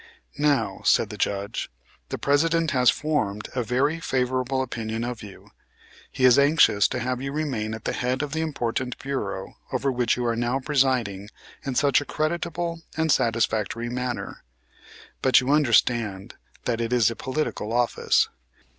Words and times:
"Now," 0.39 0.81
said 0.83 1.11
the 1.11 1.15
Judge, 1.17 1.69
"the 2.09 2.17
President 2.17 2.71
has 2.71 2.89
formed 2.89 3.49
a 3.55 3.61
very 3.61 3.99
favorable 3.99 4.63
opinion 4.63 5.03
of 5.03 5.21
you. 5.21 5.49
He 6.11 6.25
is 6.25 6.39
anxious 6.39 6.87
to 6.87 6.97
have 6.99 7.21
you 7.21 7.31
remain 7.31 7.75
at 7.75 7.83
the 7.85 7.93
head 7.93 8.23
of 8.23 8.31
the 8.33 8.41
important 8.41 8.97
bureau 8.97 9.57
over 9.71 9.91
which 9.91 10.17
you 10.17 10.25
are 10.25 10.35
now 10.35 10.59
presiding 10.59 11.29
in 11.63 11.75
such 11.75 12.01
a 12.01 12.05
creditable 12.05 12.81
and 12.97 13.11
satisfactory 13.11 13.89
manner. 13.89 14.41
But 15.21 15.39
you 15.39 15.51
understand 15.51 16.33
that 16.65 16.81
it 16.81 16.91
is 16.91 17.11
a 17.11 17.15
political 17.15 17.71
office. 17.71 18.27